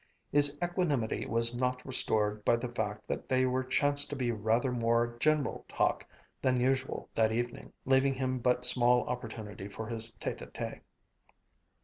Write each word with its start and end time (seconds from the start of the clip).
His 0.31 0.57
equanimity 0.63 1.27
was 1.27 1.53
not 1.53 1.85
restored 1.85 2.43
by 2.43 2.55
the 2.55 2.69
fact 2.73 3.07
that 3.07 3.29
there 3.29 3.61
chanced 3.63 4.09
to 4.09 4.15
be 4.15 4.31
rather 4.31 4.71
more 4.71 5.15
general 5.19 5.63
talk 5.69 6.07
than 6.41 6.59
usual 6.59 7.07
that 7.13 7.31
evening, 7.31 7.71
leaving 7.85 8.15
him 8.15 8.39
but 8.39 8.65
small 8.65 9.03
opportunity 9.07 9.67
for 9.67 9.85
his 9.85 10.09
tête 10.15 10.39
à 10.41 10.51
tête. 10.51 10.81